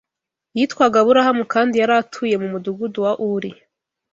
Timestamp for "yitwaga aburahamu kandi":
0.57-1.73